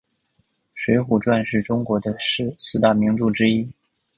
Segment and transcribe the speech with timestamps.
[0.73, 2.17] 水浒传是中国的
[2.57, 3.71] 四大名著之一。